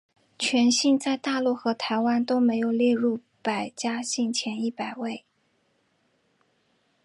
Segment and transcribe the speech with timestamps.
[0.39, 5.25] 全姓在大陆和台湾都没有列入百家姓前一百位。